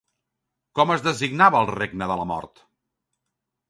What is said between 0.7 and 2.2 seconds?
Com es designava el regne de